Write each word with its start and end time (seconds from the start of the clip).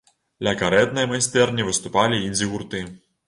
Ля 0.45 0.53
карэтнай 0.61 1.05
майстэрні 1.11 1.67
выступалі 1.69 2.23
індзі-гурты. 2.31 2.81